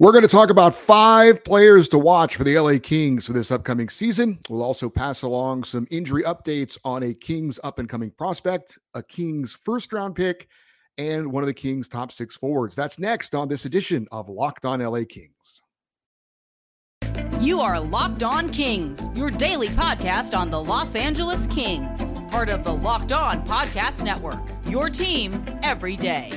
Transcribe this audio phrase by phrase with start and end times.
[0.00, 3.50] We're going to talk about five players to watch for the LA Kings for this
[3.50, 4.38] upcoming season.
[4.48, 9.02] We'll also pass along some injury updates on a Kings up and coming prospect, a
[9.02, 10.46] Kings first round pick,
[10.98, 12.76] and one of the Kings' top six forwards.
[12.76, 15.62] That's next on this edition of Locked On LA Kings.
[17.40, 22.62] You are Locked On Kings, your daily podcast on the Los Angeles Kings, part of
[22.62, 24.42] the Locked On Podcast Network.
[24.68, 26.30] Your team every day.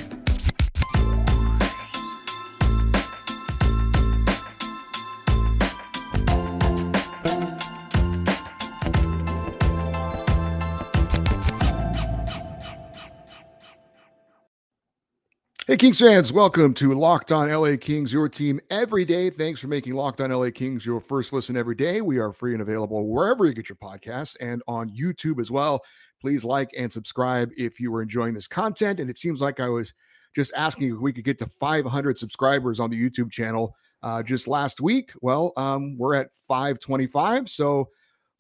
[15.71, 19.29] Hey, Kings fans, welcome to Locked On LA Kings, your team every day.
[19.29, 22.02] Thanks for making Locked On LA Kings your first listen every day.
[22.02, 25.81] We are free and available wherever you get your podcasts and on YouTube as well.
[26.20, 28.99] Please like and subscribe if you were enjoying this content.
[28.99, 29.93] And it seems like I was
[30.35, 34.49] just asking if we could get to 500 subscribers on the YouTube channel uh, just
[34.49, 35.13] last week.
[35.21, 37.48] Well, um, we're at 525.
[37.48, 37.87] So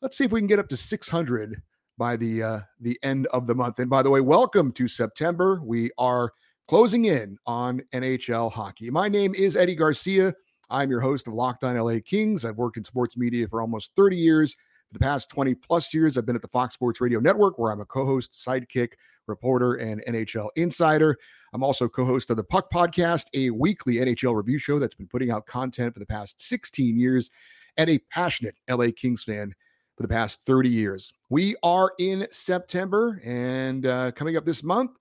[0.01, 1.61] let's see if we can get up to 600
[1.97, 3.79] by the uh, the end of the month.
[3.79, 5.61] And by the way, welcome to September.
[5.63, 6.33] We are
[6.71, 8.89] closing in on NHL hockey.
[8.89, 10.33] My name is Eddie Garcia.
[10.69, 12.45] I'm your host of Locked On LA Kings.
[12.45, 14.53] I've worked in sports media for almost 30 years.
[14.53, 17.73] For the past 20 plus years, I've been at the Fox Sports Radio Network, where
[17.73, 18.93] I'm a co host, sidekick,
[19.27, 21.17] reporter, and NHL insider.
[21.51, 25.09] I'm also co host of the Puck Podcast, a weekly NHL review show that's been
[25.09, 27.29] putting out content for the past 16 years,
[27.75, 29.53] and a passionate LA Kings fan
[29.97, 31.11] for the past 30 years.
[31.29, 34.91] We are in September, and uh, coming up this month,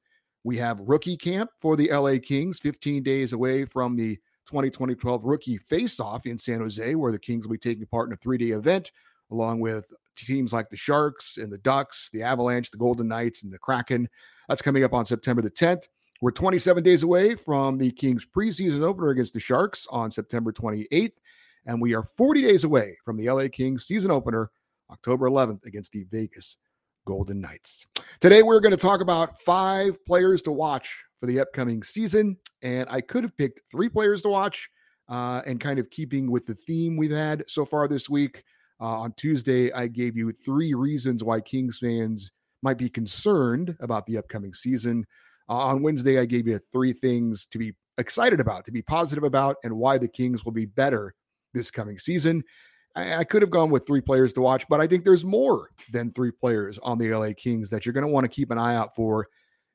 [0.44, 4.18] we have rookie camp for the LA Kings, 15 days away from the
[4.50, 8.16] 2020-12 rookie face-off in San Jose, where the Kings will be taking part in a
[8.16, 8.90] three-day event,
[9.30, 13.52] along with teams like the Sharks and the Ducks, the Avalanche, the Golden Knights, and
[13.52, 14.08] the Kraken.
[14.48, 15.84] That's coming up on September the 10th.
[16.20, 21.14] We're 27 days away from the Kings preseason opener against the Sharks on September 28th,
[21.66, 24.50] and we are 40 days away from the LA Kings season opener
[24.90, 26.56] October 11th against the Vegas
[27.10, 27.86] Golden Knights.
[28.20, 32.36] Today, we're going to talk about five players to watch for the upcoming season.
[32.62, 34.70] And I could have picked three players to watch
[35.08, 38.44] uh, and kind of keeping with the theme we've had so far this week.
[38.80, 42.30] Uh, on Tuesday, I gave you three reasons why Kings fans
[42.62, 45.04] might be concerned about the upcoming season.
[45.48, 49.24] Uh, on Wednesday, I gave you three things to be excited about, to be positive
[49.24, 51.12] about, and why the Kings will be better
[51.54, 52.44] this coming season.
[52.94, 55.70] I, I could have gone with three players to watch, but I think there's more
[55.92, 58.58] than three players on the LA Kings that you're going to want to keep an
[58.58, 59.28] eye out for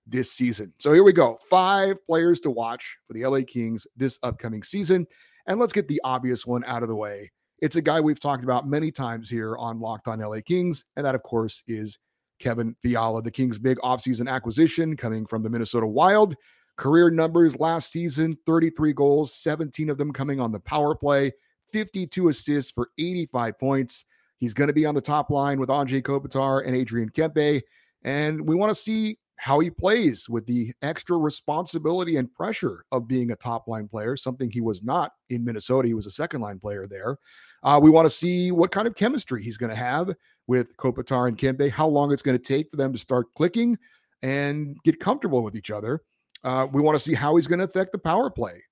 [0.08, 0.74] this season.
[0.78, 1.38] So here we go.
[1.50, 5.08] Five players to watch for the LA Kings this upcoming season.
[5.48, 7.31] And let's get the obvious one out of the way.
[7.59, 10.86] It's a guy we've talked about many times here on Locked on LA Kings.
[10.96, 11.97] And that, of course, is
[12.40, 16.36] Kevin Fiala, the Kings' big offseason acquisition coming from the Minnesota Wild.
[16.78, 21.32] Career numbers last season 33 goals, 17 of them coming on the power play.
[21.75, 24.06] 52 assists for 85 points.
[24.38, 27.63] He's going to be on the top line with Anze Kopitar and Adrian Kempe.
[28.06, 33.09] And we want to see how he plays with the extra responsibility and pressure of
[33.09, 35.90] being a top line player, something he was not in Minnesota.
[35.90, 37.18] He was a second line player there.
[37.62, 40.14] Uh, we want to see what kind of chemistry he's going to have
[40.47, 43.78] with Kopitar and Kempe, how long it's going to take for them to start clicking
[44.22, 46.03] and get comfortable with each other.
[46.41, 48.64] Uh, we want to see how he's going to affect the power play.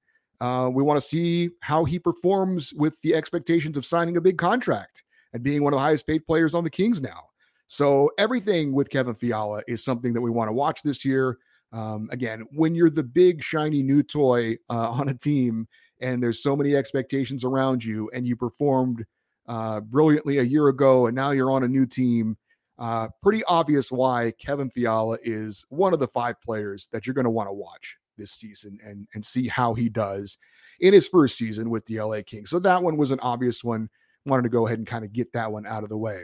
[0.41, 4.37] Uh, we want to see how he performs with the expectations of signing a big
[4.37, 7.23] contract and being one of the highest paid players on the Kings now.
[7.67, 11.37] So everything with Kevin Fiala is something that we want to watch this year.
[11.71, 15.67] Um, again, when you're the big shiny new toy uh, on a team
[16.03, 19.05] and there's so many expectations around you, and you performed
[19.47, 22.37] uh, brilliantly a year ago, and now you're on a new team.
[22.77, 27.23] Uh, pretty obvious why Kevin Fiala is one of the five players that you're going
[27.23, 30.37] to want to watch this season and and see how he does
[30.79, 32.49] in his first season with the LA Kings.
[32.49, 33.89] So that one was an obvious one.
[34.25, 36.23] Wanted to go ahead and kind of get that one out of the way.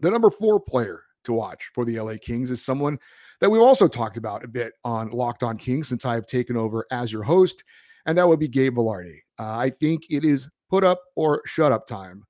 [0.00, 2.98] The number four player to watch for the LA Kings is someone
[3.40, 6.56] that we've also talked about a bit on Locked On Kings since I have taken
[6.56, 7.62] over as your host,
[8.06, 9.18] and that would be Gabe Vilardi.
[9.38, 12.24] Uh, I think it is put up or shut up time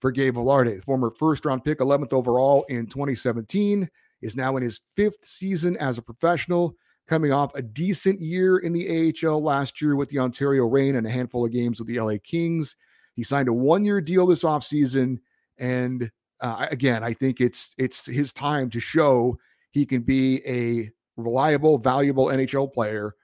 [0.00, 3.88] for Gabe Vilardi, former first round pick, 11th overall in 2017,
[4.22, 6.74] is now in his fifth season as a professional
[7.06, 11.06] coming off a decent year in the AHL last year with the Ontario Reign and
[11.06, 12.76] a handful of games with the LA Kings.
[13.14, 15.18] He signed a one-year deal this offseason.
[15.58, 16.10] And
[16.40, 19.38] uh, again, I think it's it's his time to show
[19.70, 23.14] he can be a reliable, valuable NHL player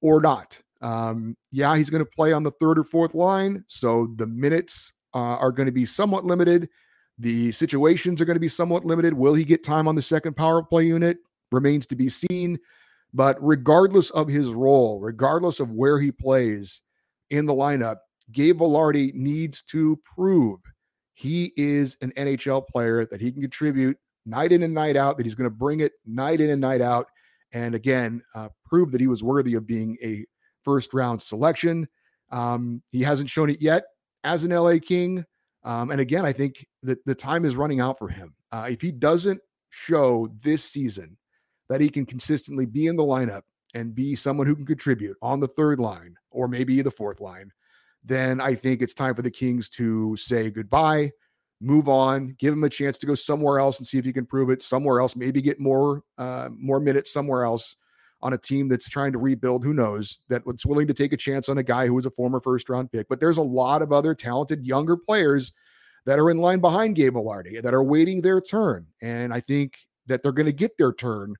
[0.00, 0.58] or not.
[0.82, 4.92] Um, yeah, he's going to play on the third or fourth line, so the minutes
[5.14, 6.68] uh, are going to be somewhat limited.
[7.18, 9.14] The situations are going to be somewhat limited.
[9.14, 11.18] Will he get time on the second power play unit?
[11.52, 12.58] Remains to be seen.
[13.14, 16.82] But regardless of his role, regardless of where he plays,
[17.30, 17.96] in the lineup,
[18.32, 20.60] Gabe Vilardi needs to prove
[21.14, 23.96] he is an NHL player that he can contribute
[24.26, 26.80] night in and night out, that he's going to bring it night in and night
[26.80, 27.06] out.
[27.52, 30.24] And again, uh, prove that he was worthy of being a
[30.64, 31.86] first round selection.
[32.32, 33.84] Um, he hasn't shown it yet
[34.24, 35.24] as an LA King.
[35.62, 38.34] Um, and again, I think that the time is running out for him.
[38.50, 39.40] Uh, if he doesn't
[39.70, 41.16] show this season
[41.74, 43.42] that he can consistently be in the lineup
[43.74, 47.50] and be someone who can contribute on the third line or maybe the fourth line,
[48.04, 51.10] then I think it's time for the Kings to say goodbye,
[51.60, 54.24] move on, give him a chance to go somewhere else and see if he can
[54.24, 57.74] prove it somewhere else, maybe get more uh, more minutes somewhere else
[58.22, 59.64] on a team that's trying to rebuild.
[59.64, 62.10] Who knows that was willing to take a chance on a guy who was a
[62.12, 63.08] former first round pick.
[63.08, 65.50] But there's a lot of other talented younger players
[66.06, 68.86] that are in line behind Gabe Vilardi that are waiting their turn.
[69.02, 69.74] And I think
[70.06, 71.34] that they're going to get their turn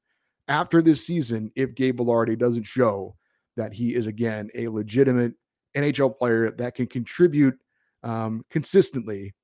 [0.49, 3.17] after this season if Gabe Vilardi doesn't show
[3.57, 5.35] that he is again a legitimate
[5.77, 7.59] NHL player that can contribute
[8.03, 9.35] um, consistently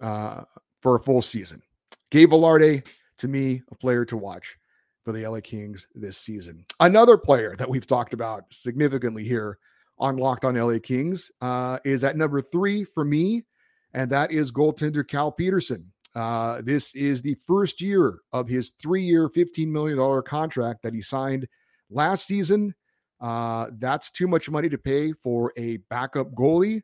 [0.00, 0.42] uh,
[0.80, 1.62] for a full season.
[2.10, 2.86] Gabe Vilardi,
[3.18, 4.56] to me, a player to watch
[5.04, 6.64] for the LA Kings this season.
[6.80, 9.58] Another player that we've talked about significantly here
[9.98, 13.44] on Locked on LA Kings uh, is at number three for me,
[13.92, 15.92] and that is goaltender Cal Petersen.
[16.14, 21.02] Uh, this is the first year of his three year, $15 million contract that he
[21.02, 21.46] signed
[21.90, 22.74] last season.
[23.20, 26.82] Uh, that's too much money to pay for a backup goalie.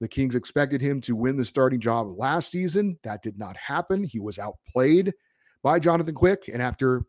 [0.00, 2.98] The Kings expected him to win the starting job last season.
[3.04, 4.02] That did not happen.
[4.02, 5.12] He was outplayed
[5.62, 6.48] by Jonathan Quick.
[6.52, 7.02] And after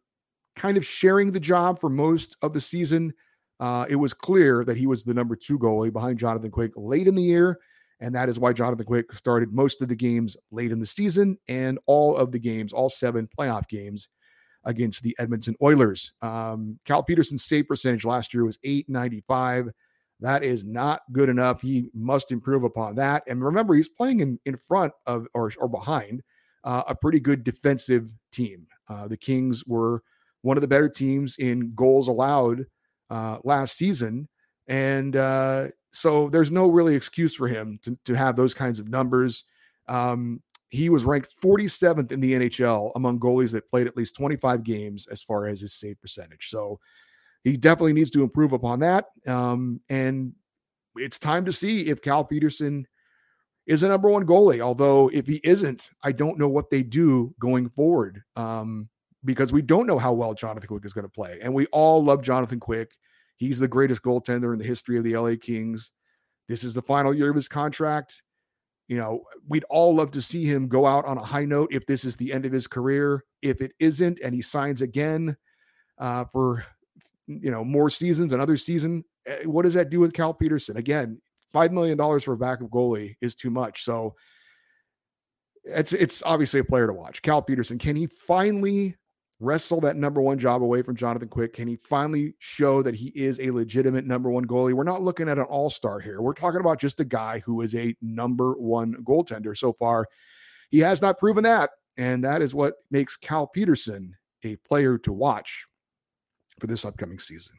[0.55, 3.13] kind of sharing the job for most of the season,
[3.59, 7.07] uh, it was clear that he was the number two goalie behind Jonathan Quick late
[7.07, 7.59] in the year.
[8.03, 11.37] And that is why Jonathan Quick started most of the games late in the season
[11.47, 14.09] and all of the games, all seven playoff games
[14.65, 16.11] against the Edmonton Oilers.
[16.21, 19.69] Um, Cal Petersen's save percentage last year was 895.
[20.19, 21.61] That is not good enough.
[21.61, 23.23] He must improve upon that.
[23.25, 26.23] And remember, he's playing in, in front of or, or behind
[26.65, 28.67] uh, a pretty good defensive team.
[28.89, 30.03] Uh, the Kings were
[30.41, 32.65] one of the better teams in goals allowed
[33.09, 34.27] uh, last season.
[34.67, 38.89] And uh, so there's no really excuse for him to, to have those kinds of
[38.89, 39.45] numbers.
[39.87, 44.63] Um, he was ranked 47th in the NHL among goalies that played at least 25
[44.63, 46.49] games as far as his save percentage.
[46.49, 46.79] So
[47.43, 49.05] he definitely needs to improve upon that.
[49.27, 50.33] Um, and
[50.95, 52.87] it's time to see if Cal Petersen
[53.67, 54.61] is a number one goalie.
[54.61, 58.23] Although if he isn't, I don't know what they do going forward.
[58.35, 58.89] Um,
[59.25, 61.39] because we don't know how well Jonathan Quick is going to play.
[61.41, 62.97] And we all love Jonathan Quick.
[63.47, 65.91] He's the greatest goaltender in the history of the LA Kings.
[66.47, 68.21] This is the final year of his contract.
[68.87, 71.85] You know, we'd all love to see him go out on a high note if
[71.85, 73.23] this is the end of his career.
[73.41, 75.37] If it isn't and he signs again
[75.97, 76.65] uh, for,
[77.27, 80.77] you know, more seasons, another season, eh, what does that do with Cal Petersen?
[80.77, 81.21] Again,
[81.53, 83.83] $5 million for a backup goalie is too much.
[83.83, 84.15] So,
[85.65, 87.21] it's it's obviously a player to watch.
[87.21, 88.97] Cal Petersen, can he finally
[89.39, 91.53] wrestle that number one job away from Jonathan Quick?
[91.53, 94.73] Can he finally show that he is a legitimate number one goalie?
[94.73, 96.21] We're not looking at an all star here.
[96.21, 100.07] We're talking about just a guy who is a number one goaltender so far.
[100.69, 101.71] He has not proven that.
[101.97, 105.65] And that is what makes Cal Petersen a player to watch
[106.59, 107.55] for this upcoming season.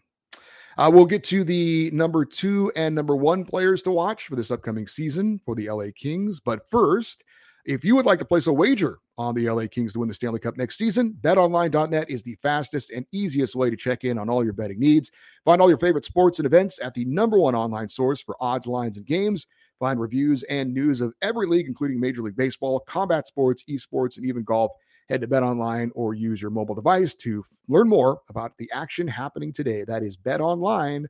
[0.77, 4.51] Uh, we'll get to the number two and number one players to watch for this
[4.51, 6.41] upcoming season for the LA Kings.
[6.41, 7.23] But first,
[7.65, 10.15] if you would like to place a wager on the LA Kings to win the
[10.15, 14.29] Stanley Cup next season, betonline.net is the fastest and easiest way to check in on
[14.29, 15.11] all your betting needs.
[15.45, 18.67] Find all your favorite sports and events at the number one online source for odds,
[18.67, 19.47] lines, and games.
[19.79, 24.27] Find reviews and news of every league, including Major League Baseball, combat sports, esports, and
[24.27, 24.73] even golf.
[25.09, 29.53] Head to BetOnline or use your mobile device to learn more about the action happening
[29.53, 29.85] today.
[29.85, 31.07] That is BetOnline,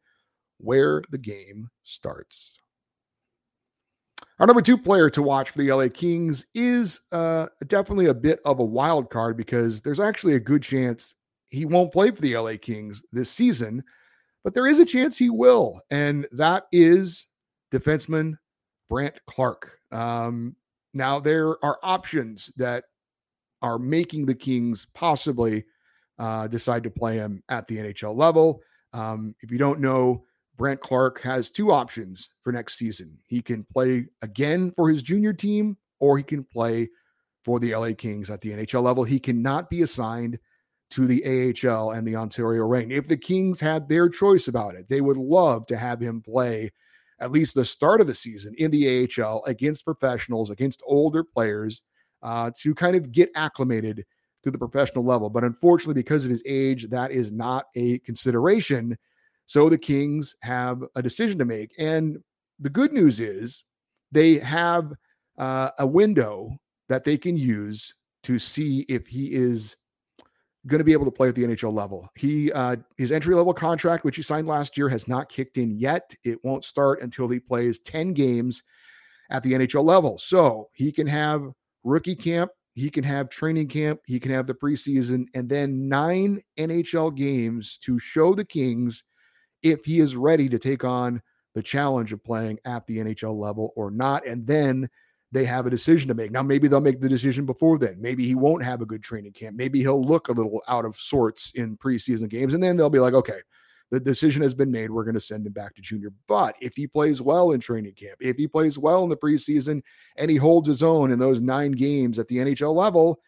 [0.59, 2.59] where the game starts.
[4.41, 8.41] Our number two player to watch for the LA Kings is uh, definitely a bit
[8.45, 11.15] of a wild card because there's actually a good chance
[11.49, 13.85] he won't play for the LA Kings this season,
[14.43, 15.81] but there is a chance he will.
[15.91, 17.27] And that is
[17.73, 18.35] defenseman
[18.91, 19.79] Brandt Clark.
[19.93, 20.57] Um,
[20.95, 22.85] now, there are options that
[23.63, 25.65] are making the Kings possibly
[26.19, 28.63] uh, decide to play him at the NHL level.
[28.93, 30.25] Um, if you don't know,
[30.57, 33.19] Brandt Clark has two options for next season.
[33.27, 36.91] He can play again for his junior team, or he can play
[37.45, 39.05] for the LA Kings at the NHL level.
[39.05, 40.39] He cannot be assigned
[40.91, 42.91] to the AHL and the Ontario Reign.
[42.91, 46.71] If the Kings had their choice about it, they would love to have him play
[47.21, 51.83] at least the start of the season in the AHL against professionals, against older players,
[52.23, 54.05] uh, to kind of get acclimated
[54.43, 55.31] to the professional level.
[55.31, 58.97] But unfortunately, because of his age, that is not a consideration
[59.47, 61.75] so the Kings have a decision to make.
[61.79, 62.19] And
[62.59, 63.65] the good news is
[64.13, 64.93] they have
[65.39, 66.57] uh, a window
[66.89, 69.77] that they can use to see if he is
[70.67, 72.09] going to be able to play at the NHL level.
[72.17, 75.79] He uh, his entry level contract, which he signed last year, has not kicked in
[75.79, 76.15] yet.
[76.25, 78.63] It won't start until he plays ten games
[79.31, 80.19] at the NHL level.
[80.19, 81.43] So he can have
[81.83, 86.41] rookie camp, he can have training camp, he can have the preseason, and then nine
[86.59, 89.03] NHL games to show the Kings
[89.65, 91.21] if he is ready to take on
[91.55, 94.27] the challenge of playing at the NHL level or not.
[94.27, 94.89] And then
[95.33, 96.31] they have a decision to make.
[96.31, 97.97] Now, maybe they'll make the decision before then.
[98.01, 99.57] Maybe he won't have a good training camp.
[99.57, 102.55] Maybe he'll look a little out of sorts in preseason games.
[102.55, 103.41] And then they'll be like, okay,
[103.91, 104.91] the decision has been made.
[104.91, 106.13] We're going to send him back to junior.
[106.29, 109.83] But if he plays well in training camp, if he plays well in the preseason
[110.17, 113.21] and he holds his own in those nine games at the NHL level,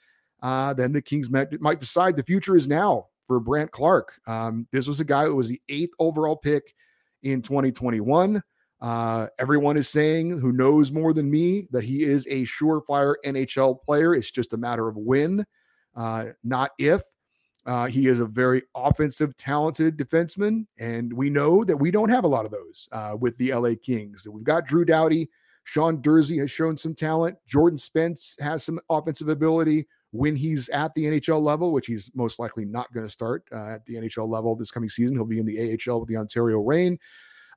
[0.42, 4.20] uh, then the Kings might, might decide the future is now for Brandt Clark.
[4.26, 6.74] Um, this was a guy that was the eighth overall pick
[7.22, 8.42] in 2021.
[8.80, 13.82] Uh, everyone is saying who knows more than me that he is a surefire NHL
[13.82, 14.14] player.
[14.14, 15.44] It's just a matter of when,
[15.94, 17.02] uh, not if.
[17.64, 22.22] Uh, he is a very offensive, talented defenseman, and we know that we don't have
[22.22, 24.24] a lot of those uh, with the LA Kings.
[24.28, 25.28] We've got Drew Doughty,
[25.64, 30.94] Sean Durzi has shown some talent, Jordan Spence has some offensive ability when he's at
[30.94, 34.28] the NHL level, which he's most likely not going to start uh, at the NHL
[34.28, 35.16] level this coming season.
[35.16, 36.98] He'll be in the AHL with the Ontario Reign.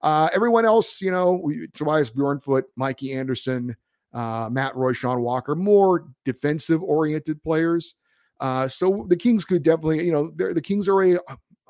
[0.02, 3.76] Uh, everyone else, you know, Tobias Bjornfot, Mikey Anderson,
[4.14, 7.96] uh, Matt Roy, Sean Walker, more defensive oriented players.
[8.40, 11.20] Uh, so the Kings could definitely, you know, the Kings are a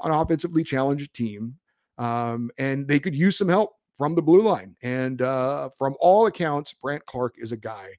[0.03, 1.55] an offensively challenged team,
[1.97, 4.75] um, and they could use some help from the blue line.
[4.81, 7.89] And uh, from all accounts, Brandt Clark is a guy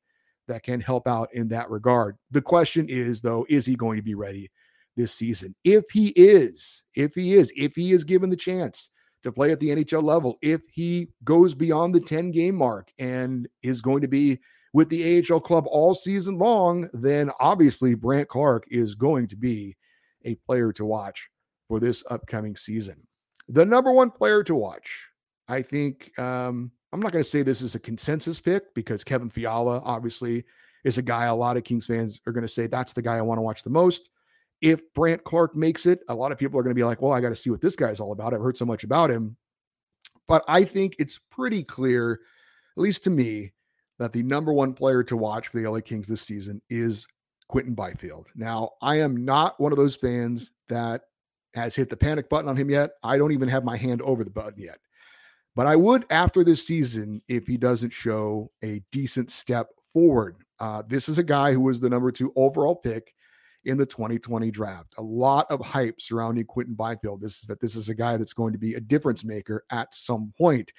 [0.51, 2.17] that can help out in that regard.
[2.31, 4.51] The question is, though, is he going to be ready
[4.97, 5.55] this season?
[5.65, 8.91] If he is, if he is, if he is given the chance
[9.23, 13.49] to play at the NHL level, if he goes beyond the 10 game mark and
[13.63, 14.41] is going to be
[14.73, 19.77] with the AHL club all season long, then obviously Brandt Clark is going to be
[20.25, 21.29] a player to watch
[21.69, 23.07] for this upcoming season.
[23.49, 25.09] The number one player to watch,
[25.49, 29.31] I think, um, I'm not going to say this is a consensus pick because Kevin
[29.31, 30.45] Fiala obviously
[30.85, 33.17] is a guy a lot of Kings fans are going to say that's the guy
[33.17, 34.11] I want to watch the most.
[34.61, 37.13] If Brandt Clark makes it, a lot of people are going to be like, well,
[37.13, 38.35] I got to see what this guy's all about.
[38.35, 39.37] I've heard so much about him.
[40.29, 42.21] But I think it's pretty clear,
[42.77, 43.53] at least to me,
[43.99, 47.07] that the number one player to watch for the LA Kings this season is
[47.49, 48.29] Quinton Byfield.
[48.35, 51.03] Now, I am not one of those fans that
[51.55, 52.93] has hit the panic button on him yet.
[53.03, 54.79] I don't even have my hand over the button yet.
[55.57, 60.37] But I would after this season if he doesn't show a decent step forward.
[60.59, 63.13] Uh, this is a guy who was the number two overall pick
[63.65, 64.95] in the 2020 draft.
[64.99, 67.21] A lot of hype surrounding Quinton Byfield.
[67.21, 69.95] This is that this is a guy that's going to be a difference maker at
[69.95, 70.73] some point.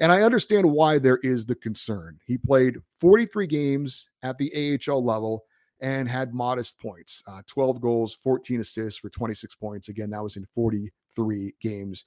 [0.00, 2.18] And I understand why there is the concern.
[2.26, 5.44] He played 43 games at the AHL level
[5.80, 9.88] and had modest points uh, 12 goals, 14 assists for 26 points.
[9.88, 12.04] Again, that was in 43 games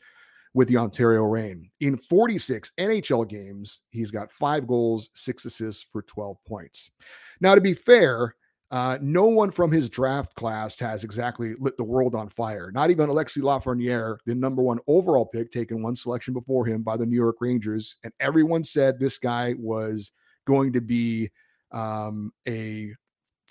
[0.53, 1.69] with the Ontario Reign.
[1.79, 6.91] In 46 NHL games, he's got five goals, six assists for 12 points.
[7.39, 8.35] Now, to be fair,
[8.71, 12.71] uh, no one from his draft class has exactly lit the world on fire.
[12.71, 16.95] Not even Alexis Lafreniere, the number one overall pick, taken one selection before him by
[16.97, 17.95] the New York Rangers.
[18.03, 20.11] And everyone said this guy was
[20.45, 21.31] going to be
[21.71, 22.93] um, a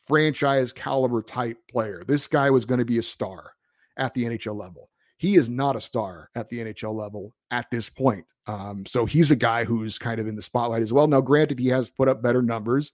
[0.07, 2.03] franchise caliber type player.
[2.07, 3.53] This guy was going to be a star
[3.97, 4.89] at the NHL level.
[5.19, 8.25] He is not a star at the NHL level at this point.
[8.47, 11.07] Um, so he's a guy who's kind of in the spotlight as well.
[11.07, 12.93] Now, granted, he has put up better numbers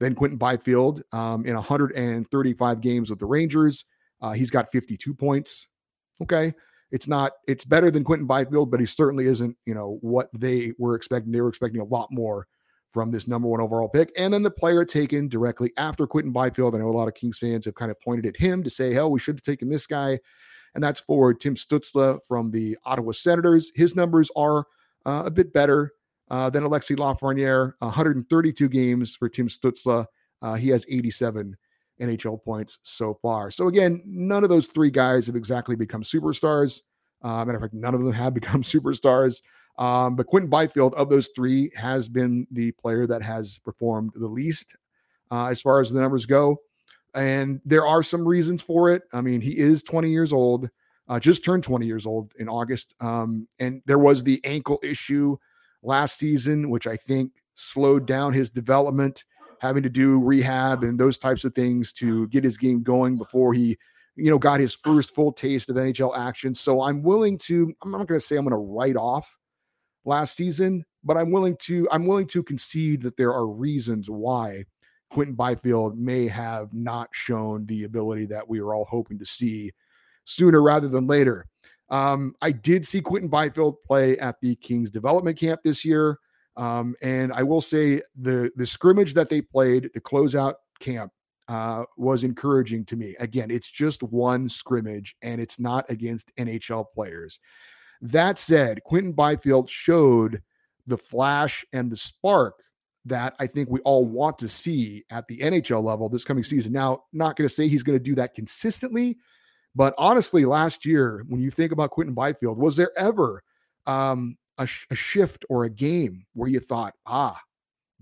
[0.00, 3.84] than Quinton Byfield um, in 135 games with the Rangers.
[4.22, 5.68] Uh, he's got 52 points.
[6.22, 6.54] Okay.
[6.90, 10.72] It's not, it's better than Quinton Byfield, but he certainly isn't, you know, what they
[10.78, 11.32] were expecting.
[11.32, 12.46] They were expecting a lot more
[12.92, 14.12] from this number one overall pick.
[14.16, 16.74] And then the player taken directly after Quinton Byfield.
[16.74, 18.94] I know a lot of Kings fans have kind of pointed at him to say,
[18.94, 20.20] hell, we should have taken this guy.
[20.74, 23.70] And that's forward Tim Stutzle from the Ottawa Senators.
[23.74, 24.66] His numbers are
[25.06, 25.92] uh, a bit better.
[26.30, 30.06] Uh, then Alexis Lafreniere, 132 games for Tim Stutzle.
[30.42, 31.56] Uh, he has 87
[32.00, 33.50] NHL points so far.
[33.50, 36.82] So again, none of those three guys have exactly become superstars.
[37.22, 39.42] Uh, matter of fact, none of them have become superstars.
[39.78, 44.28] Um, but Quinton Byfield of those three has been the player that has performed the
[44.28, 44.76] least
[45.30, 46.58] uh, as far as the numbers go.
[47.14, 49.02] And there are some reasons for it.
[49.12, 50.68] I mean, he is 20 years old,
[51.08, 52.94] uh, just turned 20 years old in August.
[53.00, 55.36] Um, and there was the ankle issue
[55.82, 59.24] last season, which I think slowed down his development,
[59.60, 63.54] having to do rehab and those types of things to get his game going before
[63.54, 63.78] he,
[64.16, 66.54] you know, got his first full taste of NHL action.
[66.54, 69.38] So I'm willing to, I'm not going to say I'm going to write off
[70.04, 74.64] last season, but I'm willing to I'm willing to concede that there are reasons why
[75.10, 79.72] Quinton Byfield may have not shown the ability that we were all hoping to see
[80.24, 81.46] sooner rather than later.
[81.90, 86.18] Um, I did see Quinton Byfield play at the Kings development camp this year.
[86.56, 91.12] Um, and I will say the the scrimmage that they played to close out camp
[91.48, 93.16] uh, was encouraging to me.
[93.18, 97.40] Again, it's just one scrimmage and it's not against NHL players.
[98.00, 100.42] That said, Quinton Byfield showed
[100.86, 102.62] the flash and the spark
[103.06, 106.72] that I think we all want to see at the NHL level this coming season.
[106.72, 109.18] Now, not going to say he's going to do that consistently,
[109.74, 113.42] but honestly, last year, when you think about Quinton Byfield, was there ever
[113.86, 117.38] um, a, sh- a shift or a game where you thought, ah,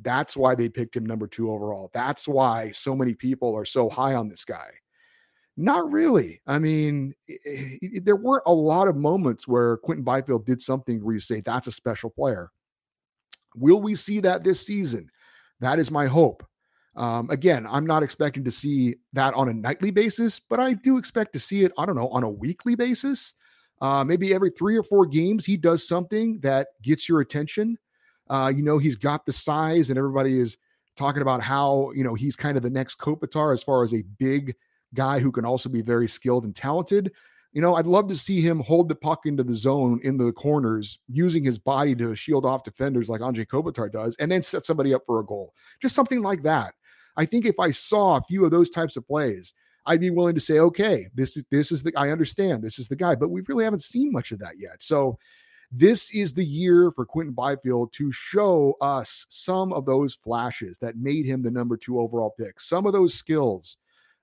[0.00, 1.90] that's why they picked him number two overall.
[1.92, 4.68] That's why so many people are so high on this guy.
[5.56, 6.40] Not really.
[6.46, 11.04] I mean, it, it, there weren't a lot of moments where Quinton Byfield did something
[11.04, 12.50] where you say, that's a special player.
[13.54, 15.10] Will we see that this season?
[15.60, 16.44] That is my hope.
[16.94, 20.98] Um, again, I'm not expecting to see that on a nightly basis, but I do
[20.98, 23.34] expect to see it, I don't know, on a weekly basis.
[23.80, 27.78] Uh, maybe every three or four games, he does something that gets your attention.
[28.28, 30.56] Uh, you know, he's got the size, and everybody is
[30.96, 34.04] talking about how, you know, he's kind of the next Kopitar as far as a
[34.18, 34.54] big
[34.94, 37.12] guy who can also be very skilled and talented.
[37.52, 40.32] You know, I'd love to see him hold the puck into the zone in the
[40.32, 44.64] corners, using his body to shield off defenders like Andre Kopitar does, and then set
[44.64, 45.52] somebody up for a goal.
[45.80, 46.74] Just something like that.
[47.16, 49.52] I think if I saw a few of those types of plays,
[49.84, 52.88] I'd be willing to say, okay, this is this is the I understand this is
[52.88, 54.82] the guy, but we really haven't seen much of that yet.
[54.82, 55.18] So
[55.70, 60.96] this is the year for Quinton Byfield to show us some of those flashes that
[60.96, 63.78] made him the number two overall pick, some of those skills,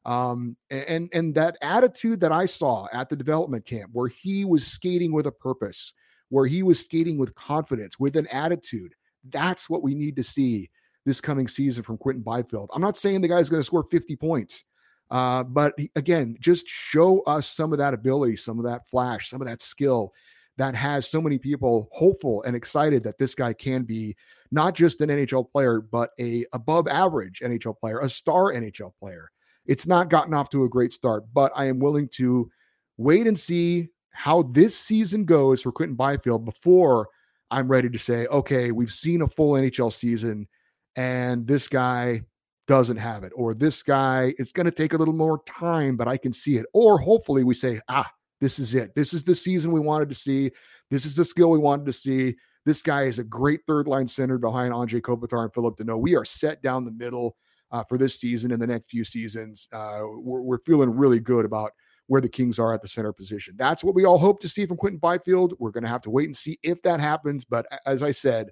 [0.06, 4.66] um, and and that attitude that I saw at the development camp, where he was
[4.66, 5.94] skating with a purpose,
[6.30, 8.94] where he was skating with confidence, with an attitude.
[9.30, 10.70] That's what we need to see
[11.06, 12.70] this coming season from Quinton Byfield.
[12.74, 14.64] I'm not saying the guy's going to score 50 points,
[15.12, 19.42] uh, but again, just show us some of that ability, some of that flash, some
[19.42, 20.14] of that skill
[20.58, 24.16] that has so many people hopeful and excited that this guy can be
[24.52, 29.32] not just an NHL player, but a above average NHL player, a star NHL player.
[29.66, 32.50] It's not gotten off to a great start, but I am willing to
[32.98, 37.08] wait and see how this season goes for Quinton Byfield before
[37.52, 40.48] I'm ready to say, okay, we've seen a full NHL season
[40.96, 42.22] and this guy
[42.68, 46.08] doesn't have it, or this guy is going to take a little more time, but
[46.08, 46.66] I can see it.
[46.74, 48.10] Or hopefully we say, ah,
[48.42, 48.94] this is it.
[48.94, 50.52] This is the season we wanted to see.
[50.92, 52.36] This is the skill we wanted to see.
[52.66, 56.02] This guy is a great third line center behind Andre Kopitar and Phillip Danault.
[56.02, 57.36] We are set down the middle
[57.72, 59.68] uh, for this season and the next few seasons.
[59.72, 61.72] Uh, we're, we're, feeling really good about
[62.08, 63.56] where the Kings are at the center position.
[63.58, 65.54] That's what we all hope to see from Quinton Byfield.
[65.60, 67.46] We're going to have to wait and see if that happens.
[67.46, 68.50] But as I said,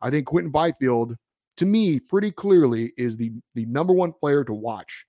[0.00, 1.16] I think Quinton Byfield
[1.56, 5.06] to me, pretty clearly is the the number one player to watch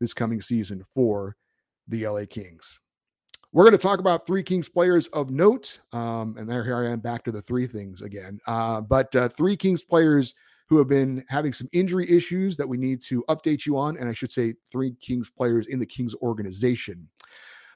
[0.00, 1.36] this coming season for
[1.88, 2.78] the LA Kings.
[3.52, 6.90] We're going to talk about three Kings players of note, um, and there here I
[6.90, 8.40] am back to the three things again.
[8.46, 10.34] Uh, but uh, three Kings players
[10.72, 14.08] who have been having some injury issues that we need to update you on, and
[14.08, 17.06] I should say three Kings players in the Kings organization.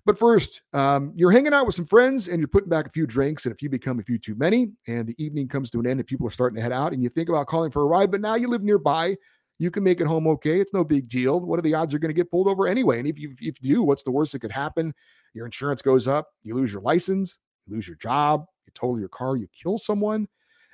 [0.06, 3.06] But first, um, you're hanging out with some friends and you're putting back a few
[3.06, 5.86] drinks, and if you become a few too many, and the evening comes to an
[5.86, 7.84] end and people are starting to head out, and you think about calling for a
[7.84, 9.14] ride, but now you live nearby,
[9.58, 10.58] you can make it home okay.
[10.58, 11.38] It's no big deal.
[11.38, 12.98] What are the odds you're going to get pulled over anyway?
[12.98, 14.94] And if you if you do, what's the worst that could happen?
[15.34, 19.10] Your insurance goes up, you lose your license, you lose your job, you total your
[19.10, 20.28] car, you kill someone.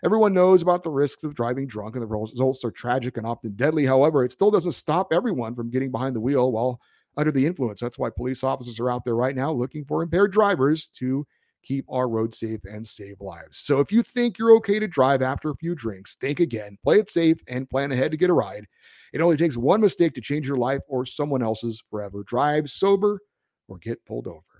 [0.05, 3.53] Everyone knows about the risks of driving drunk, and the results are tragic and often
[3.55, 3.87] deadly.
[3.87, 6.81] However, it still doesn't stop everyone from getting behind the wheel while
[7.17, 7.81] under the influence.
[7.81, 11.25] That's why police officers are out there right now looking for impaired drivers to
[11.63, 13.59] keep our roads safe and save lives.
[13.59, 16.99] So if you think you're okay to drive after a few drinks, think again, play
[16.99, 18.67] it safe, and plan ahead to get a ride.
[19.13, 22.25] It only takes one mistake to change your life or someone else's forever.
[22.25, 23.21] Drive sober
[23.69, 24.52] or get pulled over.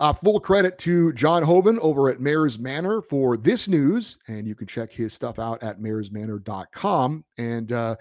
[0.00, 4.54] Uh, full credit to John Hoven over at Mayor's Manor for this news, and you
[4.54, 7.24] can check his stuff out at mayorsmanor.com.
[7.36, 7.96] And uh,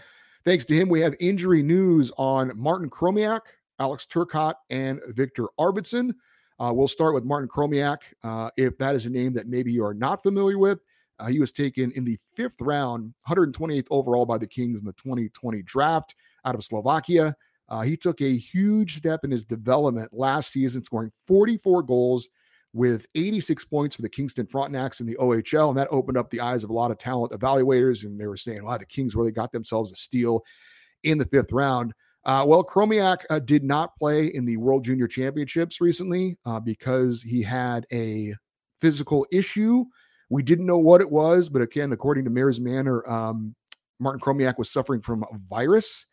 [0.47, 3.41] Thanks to him, we have injury news on Martin Chromiak,
[3.79, 6.13] Alex Turcotte, and Victor Arvidsson.
[6.57, 7.97] Uh, we'll start with Martin Chromiak.
[8.23, 10.79] Uh, if that is a name that maybe you are not familiar with,
[11.19, 14.93] uh, he was taken in the fifth round, 128th overall by the Kings in the
[14.93, 17.35] 2020 draft out of Slovakia.
[17.69, 22.29] Uh, he took a huge step in his development last season, scoring 44 goals
[22.73, 25.69] with 86 points for the Kingston Frontenacs in the OHL.
[25.69, 28.03] And that opened up the eyes of a lot of talent evaluators.
[28.03, 30.43] And they were saying, wow, the Kings really got themselves a steal
[31.03, 31.93] in the fifth round.
[32.23, 37.21] Uh, well, Chromiak uh, did not play in the World Junior Championships recently uh, because
[37.21, 38.35] he had a
[38.81, 39.85] physical issue.
[40.29, 43.55] We didn't know what it was, but again, according to Mayor's Manor, um,
[43.99, 46.05] Martin Chromiak was suffering from a virus.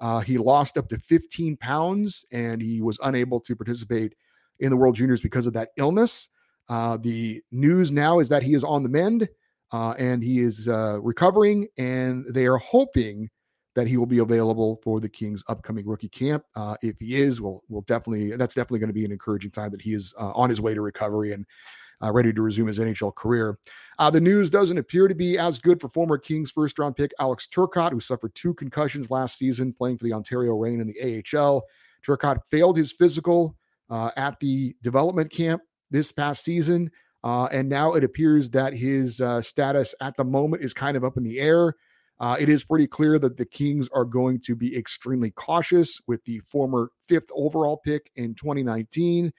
[0.00, 4.14] Uh, he lost up to 15 pounds and he was unable to participate
[4.58, 6.28] in the World Juniors because of that illness.
[6.68, 9.28] Uh, the news now is that he is on the mend
[9.72, 13.28] uh, and he is uh, recovering, and they are hoping
[13.76, 16.44] that he will be available for the Kings' upcoming rookie camp.
[16.56, 19.70] Uh, if he is, we'll, we'll definitely that's definitely going to be an encouraging sign
[19.70, 21.46] that he is uh, on his way to recovery and
[22.02, 23.58] ready to resume his NHL career.
[24.00, 27.10] Uh, the news doesn't appear to be as good for former Kings first round pick
[27.20, 31.22] Alex Turcotte, who suffered two concussions last season playing for the Ontario Reign in the
[31.36, 31.64] AHL.
[32.02, 33.58] Turcotte failed his physical
[33.90, 35.60] uh, at the development camp
[35.90, 36.90] this past season.
[37.22, 41.04] Uh, and now it appears that his uh, status at the moment is kind of
[41.04, 41.74] up in the air.
[42.18, 46.24] Uh, it is pretty clear that the Kings are going to be extremely cautious with
[46.24, 49.30] the former fifth overall pick in 2019.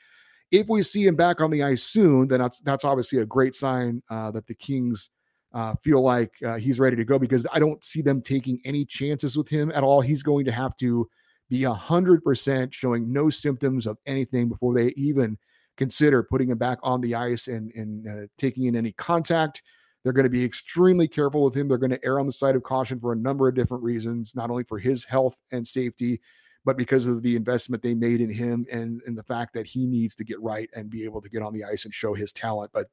[0.51, 3.55] If we see him back on the ice soon, then that's that's obviously a great
[3.55, 5.09] sign uh, that the Kings
[5.53, 8.85] uh, feel like uh, he's ready to go because I don't see them taking any
[8.85, 10.01] chances with him at all.
[10.01, 11.07] He's going to have to
[11.49, 15.37] be hundred percent showing no symptoms of anything before they even
[15.77, 19.61] consider putting him back on the ice and and uh, taking in any contact.
[20.03, 21.67] They're going to be extremely careful with him.
[21.67, 24.33] They're going to err on the side of caution for a number of different reasons,
[24.35, 26.19] not only for his health and safety,
[26.63, 29.87] but because of the investment they made in him and, and the fact that he
[29.87, 32.31] needs to get right and be able to get on the ice and show his
[32.31, 32.71] talent.
[32.73, 32.87] But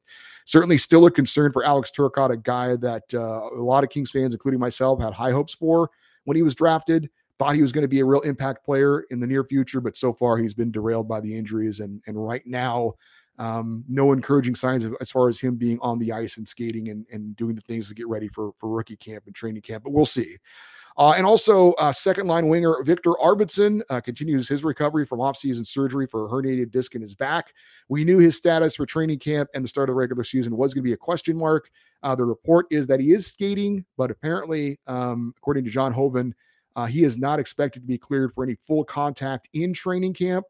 [0.45, 4.11] certainly still a concern for Alex Turcotte, a guy that uh, a lot of Kings
[4.11, 5.91] fans, including myself, had high hopes for
[6.25, 7.11] when he was drafted.
[7.39, 9.97] Thought he was going to be a real impact player in the near future, but
[9.97, 11.79] so far he's been derailed by the injuries.
[11.79, 12.95] And, and right now,
[13.39, 16.89] um, no encouraging signs of, as far as him being on the ice and skating
[16.89, 19.85] and, and doing the things to get ready for, for rookie camp and training camp.
[19.85, 20.39] But we'll see.
[20.99, 25.65] Uh, and also, uh, second line winger Victor Arvidsson uh, continues his recovery from offseason
[25.65, 27.53] surgery for a herniated disc in his back.
[27.89, 30.75] We knew his status for training camp and the start of the regular season was
[30.75, 31.71] going to be a question mark.
[32.03, 36.35] Uh, the report is that he is skating, but apparently, um, according to John Hoven,
[36.75, 40.47] uh, he is not expected to be cleared for any full contact in training camp.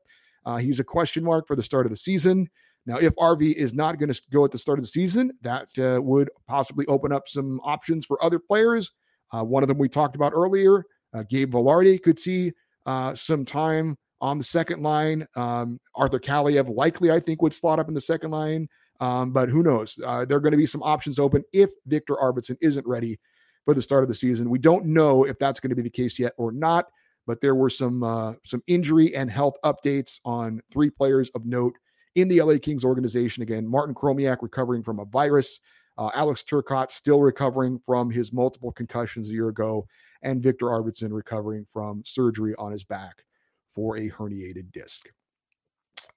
[0.46, 2.48] Uh, he's a question mark for the start of the season.
[2.86, 5.68] Now, if Arvy is not going to go at the start of the season, that
[6.02, 8.92] would possibly open up some options for other players.
[9.32, 12.52] Uh, one of them we talked about earlier, uh, Gabe Vilardi could see
[12.86, 15.26] uh, some time on the second line.
[15.36, 18.68] Um, Arthur Kaliyev likely, I think, would slot up in the second line.
[19.00, 19.96] Um, but who knows?
[20.04, 23.18] Uh, there are going to be some options open if Victor Arvidsson isn't ready
[23.64, 24.50] for the start of the season.
[24.50, 26.86] We don't know if that's going to be the case yet or not.
[27.26, 31.74] But there were some uh, some injury and health updates on three players of note
[32.14, 33.42] in the LA Kings organization.
[33.42, 35.60] Again, Martin Chromiak recovering from a virus.
[35.98, 39.86] Uh, Alex Turcotte still recovering from his multiple concussions a year ago,
[40.22, 43.24] and Victor Arvidsson recovering from surgery on his back
[43.68, 45.10] for a herniated disc.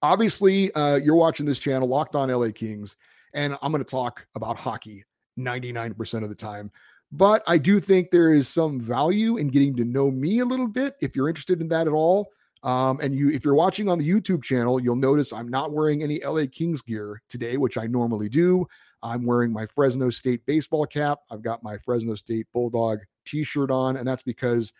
[0.03, 2.95] Obviously, uh, you're watching this channel, Locked On LA Kings,
[3.33, 5.03] and I'm going to talk about hockey
[5.37, 6.71] 99% of the time.
[7.11, 10.67] But I do think there is some value in getting to know me a little
[10.67, 12.31] bit if you're interested in that at all.
[12.63, 16.03] Um, and you, if you're watching on the YouTube channel, you'll notice I'm not wearing
[16.03, 18.67] any LA Kings gear today, which I normally do.
[19.03, 21.19] I'm wearing my Fresno State baseball cap.
[21.29, 24.73] I've got my Fresno State Bulldog t shirt on, and that's because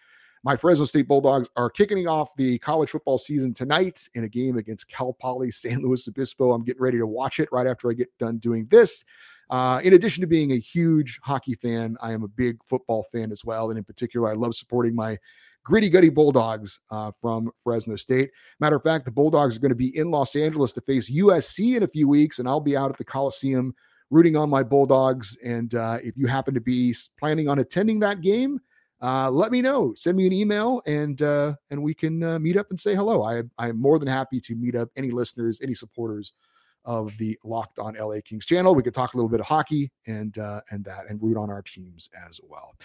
[0.43, 4.57] my Fresno State Bulldogs are kicking off the college football season tonight in a game
[4.57, 6.51] against Cal Poly San Luis Obispo.
[6.51, 9.05] I'm getting ready to watch it right after I get done doing this.
[9.51, 13.31] Uh, in addition to being a huge hockey fan, I am a big football fan
[13.31, 13.69] as well.
[13.69, 15.19] And in particular, I love supporting my
[15.63, 18.31] gritty gutty Bulldogs uh, from Fresno State.
[18.59, 21.75] Matter of fact, the Bulldogs are going to be in Los Angeles to face USC
[21.75, 23.75] in a few weeks, and I'll be out at the Coliseum
[24.11, 25.37] rooting on my Bulldogs.
[25.43, 28.59] And uh, if you happen to be planning on attending that game,
[29.01, 29.93] uh, let me know.
[29.95, 33.23] Send me an email, and uh, and we can uh, meet up and say hello.
[33.23, 36.33] I I am more than happy to meet up any listeners, any supporters
[36.85, 38.75] of the Locked On LA Kings channel.
[38.75, 41.49] We can talk a little bit of hockey and uh, and that, and root on
[41.49, 42.75] our teams as well.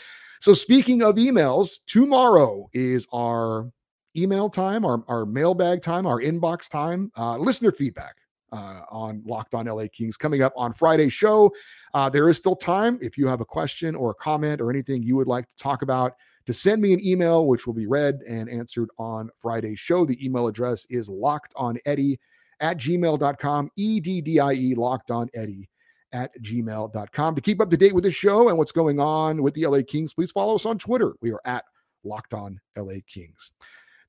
[0.40, 3.70] So speaking of emails, tomorrow is our
[4.16, 8.16] email time, our, our mailbag time, our inbox time, uh, listener feedback
[8.56, 11.52] uh, on Locked On LA Kings coming up on Friday's show.
[11.94, 15.02] Uh, there is still time if you have a question or a comment or anything
[15.02, 16.14] you would like to talk about
[16.46, 20.06] to send me an email, which will be read and answered on Friday's show.
[20.06, 22.18] The email address is locked on Eddie
[22.60, 25.68] at gmail.com, E D D I E, locked on Eddie
[26.12, 27.34] at gmail.com.
[27.34, 29.80] To keep up to date with the show and what's going on with the LA
[29.86, 31.14] Kings, please follow us on Twitter.
[31.20, 31.64] We are at
[32.04, 33.52] Locked On LA Kings.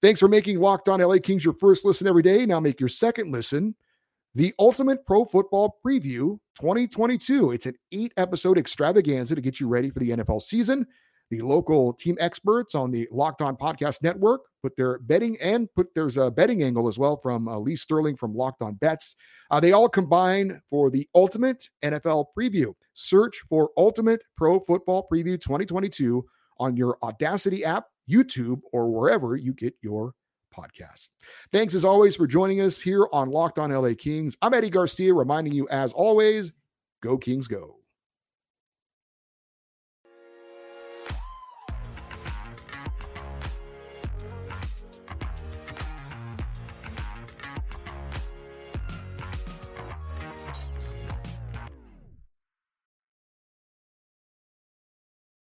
[0.02, 2.46] Thanks for making Locked On LA Kings your first listen every day.
[2.46, 3.76] Now make your second listen
[4.38, 7.54] the Ultimate Pro Football Preview 2022.
[7.54, 10.86] It's an eight episode extravaganza to get you ready for the NFL season.
[11.32, 15.88] the local team experts on the Locked On Podcast Network put their betting and put
[15.96, 19.16] there's a betting angle as well from uh, Lee Sterling from Locked On Bets.
[19.50, 22.76] Uh, they all combine for the ultimate NFL preview.
[22.94, 26.24] Search for Ultimate Pro Football Preview 2022
[26.60, 30.14] on your Audacy app, YouTube, or wherever you get your
[30.58, 31.10] podcasts.
[31.52, 34.38] Thanks as always for joining us here on Locked On LA Kings.
[34.42, 36.52] I'm Eddie Garcia, reminding you as always,
[37.02, 37.77] go Kings go.